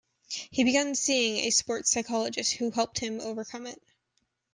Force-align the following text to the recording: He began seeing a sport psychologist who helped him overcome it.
He 0.49 0.63
began 0.63 0.95
seeing 0.95 1.35
a 1.45 1.51
sport 1.51 1.85
psychologist 1.85 2.53
who 2.53 2.71
helped 2.71 2.97
him 2.97 3.19
overcome 3.21 3.67
it. 3.67 3.79